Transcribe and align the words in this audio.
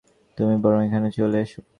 তুমি 0.37 0.55
বরং 0.63 0.79
এখানে 0.87 1.07
চলে 1.17 1.37
এসো। 1.39 1.61